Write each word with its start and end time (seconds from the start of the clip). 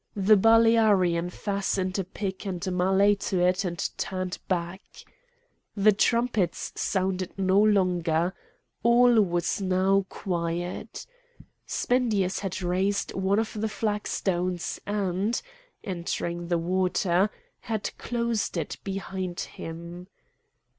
The 0.15 0.35
Balearian 0.35 1.29
fastened 1.29 1.99
a 1.99 2.03
pick 2.03 2.47
and 2.47 2.65
a 2.65 2.71
mallet 2.71 3.19
to 3.19 3.39
it 3.39 3.63
and 3.63 3.77
turned 3.99 4.39
back. 4.47 4.81
The 5.75 5.91
trumpets 5.91 6.73
sounded 6.73 7.37
no 7.37 7.59
longer. 7.61 8.33
All 8.81 9.21
was 9.21 9.61
now 9.61 10.07
quiet. 10.09 11.05
Spendius 11.67 12.39
had 12.39 12.63
raised 12.63 13.13
one 13.13 13.37
of 13.37 13.53
the 13.53 13.69
flag 13.69 14.07
stones 14.07 14.79
and, 14.87 15.39
entering 15.83 16.47
the 16.47 16.57
water, 16.57 17.29
had 17.59 17.95
closed 17.99 18.57
it 18.57 18.77
behind 18.83 19.41
him. 19.41 20.07